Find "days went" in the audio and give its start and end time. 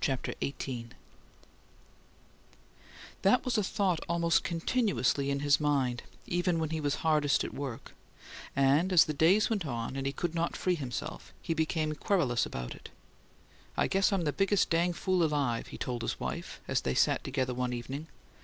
9.14-9.64